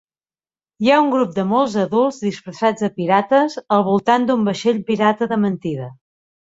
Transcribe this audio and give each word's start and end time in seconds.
Hi 0.85 0.89
ha 0.93 1.01
un 1.01 1.11
grup 1.15 1.35
de 1.35 1.45
molts 1.51 1.75
adults 1.83 2.19
disfressats 2.29 2.87
de 2.87 2.91
pirates 2.97 3.61
al 3.79 3.87
voltant 3.93 4.29
d'un 4.31 4.51
vaixell 4.53 4.85
pirata 4.93 5.33
de 5.37 5.43
mentida. 5.49 5.97